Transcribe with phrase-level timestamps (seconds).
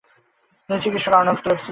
[0.69, 1.69] তিনি চিকিৎসক Arnold Klebs এর পিতা।